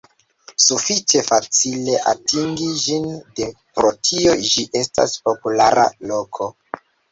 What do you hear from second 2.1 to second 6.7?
atingi ĝin de pro tio ĝi estas populara loko.